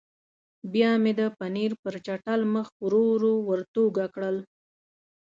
[0.73, 4.37] بیا مې د پنیر پر چټل مخ ورو ورو ورتوږه کړل.